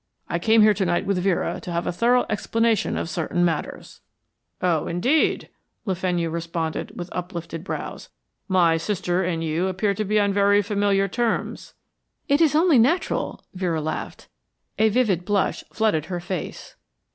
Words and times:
I 0.27 0.39
came 0.39 0.63
here 0.63 0.73
to 0.73 0.83
night 0.83 1.05
with 1.05 1.19
Vera 1.19 1.59
to 1.61 1.71
have 1.71 1.85
a 1.85 1.91
thorough 1.91 2.25
explanation 2.27 2.97
of 2.97 3.07
certain 3.07 3.45
matters." 3.45 4.01
"Oh, 4.59 4.87
indeed," 4.87 5.47
Le 5.85 5.93
Fenu 5.93 6.31
responded 6.31 6.91
with 6.97 7.07
uplifted 7.11 7.63
brows. 7.63 8.09
"My 8.47 8.77
sister 8.77 9.21
and 9.23 9.43
you 9.43 9.67
appear 9.67 9.93
to 9.93 10.03
be 10.03 10.19
on 10.19 10.33
very 10.33 10.63
familiar 10.63 11.07
terms" 11.07 11.75
"It 12.27 12.41
is 12.41 12.55
only 12.55 12.79
natural," 12.79 13.43
Vera 13.53 13.79
laughed. 13.79 14.27
A 14.79 14.89
vivid 14.89 15.23
blush 15.23 15.63
flooded 15.71 16.05
her 16.05 16.19
face. 16.19 16.75